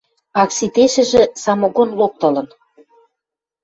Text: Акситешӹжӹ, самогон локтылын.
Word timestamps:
Акситешӹжӹ, 0.41 1.23
самогон 1.43 1.89
локтылын. 1.99 2.47